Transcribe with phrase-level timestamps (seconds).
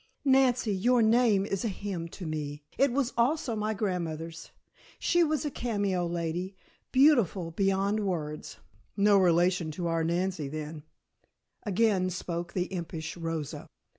[0.25, 4.49] Nancy, your name is a hymn to me, it was also my grandmother's.
[4.97, 6.55] She was a cameo lady,
[6.91, 8.57] beautiful beyond words."
[8.97, 10.81] "No relation to our Nancy, then,"
[11.61, 13.67] again spoke the impish Rosa.